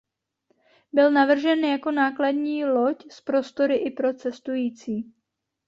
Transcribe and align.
Byl 0.93 1.11
navržen 1.11 1.59
jako 1.65 1.91
nákladní 1.91 2.65
loď 2.65 3.11
s 3.11 3.21
prostory 3.21 3.75
i 3.75 3.91
pro 3.91 4.13
cestující. 4.13 5.13